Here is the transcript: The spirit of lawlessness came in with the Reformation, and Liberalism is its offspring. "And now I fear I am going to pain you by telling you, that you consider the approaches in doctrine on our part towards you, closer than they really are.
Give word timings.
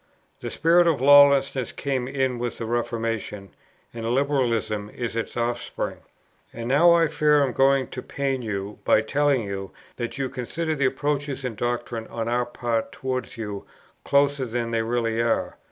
The 0.39 0.49
spirit 0.49 0.87
of 0.87 0.99
lawlessness 0.99 1.71
came 1.71 2.07
in 2.07 2.39
with 2.39 2.57
the 2.57 2.65
Reformation, 2.65 3.51
and 3.93 4.03
Liberalism 4.09 4.89
is 4.89 5.15
its 5.15 5.37
offspring. 5.37 5.97
"And 6.51 6.67
now 6.67 6.93
I 6.93 7.05
fear 7.07 7.43
I 7.43 7.45
am 7.45 7.53
going 7.53 7.85
to 7.89 8.01
pain 8.01 8.41
you 8.41 8.79
by 8.83 9.01
telling 9.03 9.43
you, 9.43 9.69
that 9.97 10.17
you 10.17 10.27
consider 10.27 10.73
the 10.73 10.87
approaches 10.87 11.45
in 11.45 11.53
doctrine 11.53 12.07
on 12.07 12.27
our 12.27 12.47
part 12.47 12.91
towards 12.91 13.37
you, 13.37 13.63
closer 14.03 14.45
than 14.47 14.71
they 14.71 14.81
really 14.81 15.21
are. 15.21 15.57